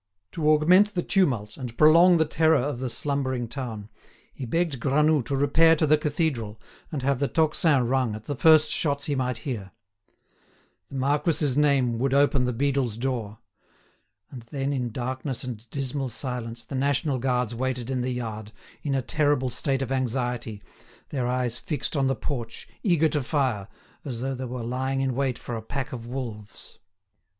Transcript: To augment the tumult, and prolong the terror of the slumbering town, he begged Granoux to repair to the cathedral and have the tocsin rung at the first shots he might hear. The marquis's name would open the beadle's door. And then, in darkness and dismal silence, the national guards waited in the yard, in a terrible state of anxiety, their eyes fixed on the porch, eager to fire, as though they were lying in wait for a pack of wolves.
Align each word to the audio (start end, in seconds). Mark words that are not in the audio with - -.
To 0.31 0.49
augment 0.49 0.95
the 0.95 1.03
tumult, 1.03 1.57
and 1.57 1.77
prolong 1.77 2.17
the 2.17 2.25
terror 2.25 2.55
of 2.55 2.79
the 2.79 2.89
slumbering 2.89 3.47
town, 3.47 3.87
he 4.33 4.47
begged 4.47 4.79
Granoux 4.79 5.21
to 5.21 5.35
repair 5.35 5.75
to 5.75 5.85
the 5.85 5.95
cathedral 5.95 6.59
and 6.91 7.03
have 7.03 7.19
the 7.19 7.27
tocsin 7.27 7.87
rung 7.87 8.15
at 8.15 8.25
the 8.25 8.35
first 8.35 8.71
shots 8.71 9.05
he 9.05 9.13
might 9.13 9.37
hear. 9.45 9.73
The 10.89 10.95
marquis's 10.95 11.55
name 11.55 11.99
would 11.99 12.15
open 12.15 12.45
the 12.45 12.51
beadle's 12.51 12.97
door. 12.97 13.37
And 14.31 14.41
then, 14.41 14.73
in 14.73 14.91
darkness 14.91 15.43
and 15.43 15.69
dismal 15.69 16.09
silence, 16.09 16.63
the 16.63 16.73
national 16.73 17.19
guards 17.19 17.53
waited 17.53 17.91
in 17.91 18.01
the 18.01 18.09
yard, 18.09 18.51
in 18.81 18.95
a 18.95 19.03
terrible 19.03 19.51
state 19.51 19.83
of 19.83 19.91
anxiety, 19.91 20.63
their 21.09 21.27
eyes 21.27 21.59
fixed 21.59 21.95
on 21.95 22.07
the 22.07 22.15
porch, 22.15 22.67
eager 22.81 23.09
to 23.09 23.21
fire, 23.21 23.67
as 24.03 24.19
though 24.21 24.33
they 24.33 24.45
were 24.45 24.63
lying 24.63 25.01
in 25.01 25.13
wait 25.13 25.37
for 25.37 25.55
a 25.55 25.61
pack 25.61 25.93
of 25.93 26.07
wolves. 26.07 26.79